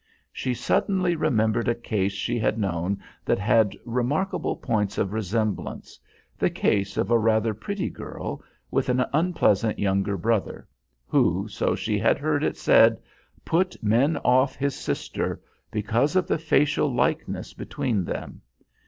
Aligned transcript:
She 0.33 0.55
suddenly 0.55 1.15
remembered 1.15 1.67
a 1.67 1.75
case 1.75 2.11
she 2.13 2.39
had 2.39 2.57
known 2.57 2.99
that 3.23 3.37
had 3.37 3.77
remarkable 3.85 4.55
points 4.55 4.97
of 4.97 5.13
resemblance 5.13 5.99
the 6.39 6.49
case 6.49 6.97
of 6.97 7.11
a 7.11 7.19
rather 7.19 7.53
pretty 7.53 7.87
girl 7.91 8.43
with 8.71 8.89
an 8.89 9.05
unpleasant 9.13 9.77
younger 9.77 10.17
brother 10.17 10.67
who, 11.05 11.47
so 11.47 11.75
she 11.75 11.99
had 11.99 12.17
heard 12.17 12.43
it 12.43 12.57
said, 12.57 12.99
"put 13.45 13.75
men 13.83 14.17
off 14.25 14.55
his 14.55 14.73
sister" 14.73 15.39
because 15.69 16.15
of 16.15 16.25
the 16.25 16.39
facial 16.39 16.91
likeness 16.91 17.53
between 17.53 18.03
them. 18.05 18.41